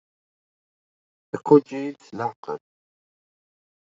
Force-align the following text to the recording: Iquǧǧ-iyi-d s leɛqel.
Iquǧǧ-iyi-d 1.35 1.97
s 2.07 2.09
leɛqel. 2.17 2.59